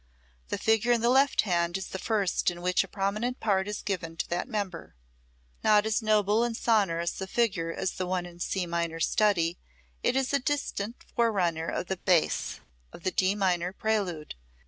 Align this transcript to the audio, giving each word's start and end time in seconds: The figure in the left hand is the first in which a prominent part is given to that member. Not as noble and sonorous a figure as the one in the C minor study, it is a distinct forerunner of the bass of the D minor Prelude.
The 0.47 0.57
figure 0.57 0.91
in 0.91 1.01
the 1.01 1.09
left 1.11 1.41
hand 1.41 1.77
is 1.77 1.89
the 1.89 1.99
first 1.99 2.49
in 2.49 2.63
which 2.63 2.83
a 2.83 2.87
prominent 2.87 3.39
part 3.39 3.67
is 3.67 3.83
given 3.83 4.17
to 4.17 4.27
that 4.29 4.47
member. 4.47 4.95
Not 5.63 5.85
as 5.85 6.01
noble 6.01 6.43
and 6.43 6.57
sonorous 6.57 7.21
a 7.21 7.27
figure 7.27 7.71
as 7.71 7.91
the 7.91 8.07
one 8.07 8.25
in 8.25 8.37
the 8.37 8.43
C 8.43 8.65
minor 8.65 8.99
study, 8.99 9.59
it 10.01 10.15
is 10.15 10.33
a 10.33 10.39
distinct 10.39 11.05
forerunner 11.15 11.67
of 11.67 11.85
the 11.85 11.97
bass 11.97 12.61
of 12.91 13.03
the 13.03 13.11
D 13.11 13.35
minor 13.35 13.71
Prelude. 13.73 14.33